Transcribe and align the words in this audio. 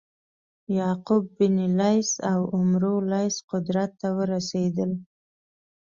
یعقوب 0.77 1.23
بن 1.37 1.57
لیث 1.79 2.09
او 2.31 2.39
عمرو 2.55 2.95
لیث 3.11 3.35
قدرت 3.51 3.91
ته 4.01 4.07
ورسېدل. 4.17 4.91